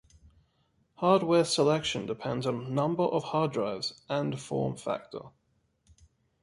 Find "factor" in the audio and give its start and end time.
4.75-5.25